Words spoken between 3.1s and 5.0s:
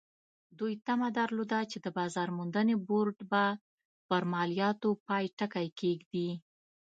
به پر مالیاتو